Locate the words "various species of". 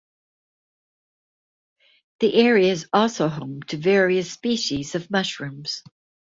3.77-5.11